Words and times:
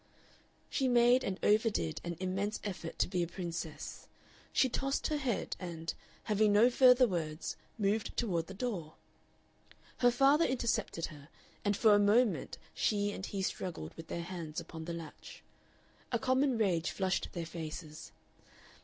She 0.67 0.87
made, 0.87 1.23
and 1.23 1.39
overdid, 1.43 2.01
an 2.03 2.17
immense 2.19 2.59
effort 2.63 2.97
to 2.97 3.07
be 3.07 3.21
a 3.21 3.27
princess. 3.27 4.07
She 4.51 4.67
tossed 4.67 5.05
her 5.09 5.17
head, 5.17 5.55
and, 5.59 5.93
having 6.23 6.51
no 6.51 6.71
further 6.71 7.07
words, 7.07 7.55
moved 7.77 8.17
toward 8.17 8.47
the 8.47 8.55
door. 8.55 8.95
Her 9.97 10.09
father 10.09 10.43
intercepted 10.45 11.05
her, 11.13 11.29
and 11.63 11.77
for 11.77 11.93
a 11.93 11.99
moment 11.99 12.57
she 12.73 13.11
and 13.11 13.23
he 13.27 13.43
struggled 13.43 13.93
with 13.93 14.07
their 14.07 14.23
hands 14.23 14.59
upon 14.59 14.85
the 14.85 14.93
latch. 14.93 15.43
A 16.11 16.17
common 16.17 16.57
rage 16.57 16.89
flushed 16.89 17.29
their 17.33 17.45
faces. 17.45 18.11